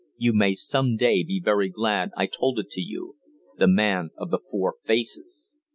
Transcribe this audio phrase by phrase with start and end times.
[0.17, 3.17] You may some day be very glad I told it to you
[3.59, 5.51] the man of The Four Faces!"